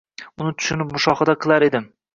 Uni 0.45 0.53
tushunib 0.61 0.97
mushohada 0.97 1.39
qilar 1.47 1.69
edim. 1.71 1.89